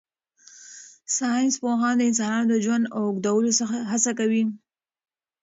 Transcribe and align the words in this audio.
ساینس 1.17 1.53
پوهان 1.61 1.95
د 1.97 2.01
انسانانو 2.09 2.49
د 2.51 2.55
ژوند 2.65 2.85
اوږدولو 2.97 3.49
هڅه 3.91 4.11
کوي. 4.19 4.43